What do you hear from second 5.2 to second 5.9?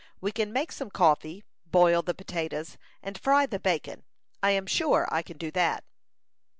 can do that."